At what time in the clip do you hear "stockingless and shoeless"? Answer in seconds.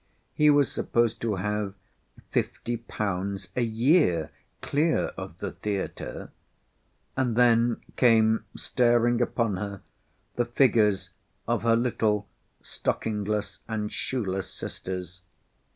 12.63-14.51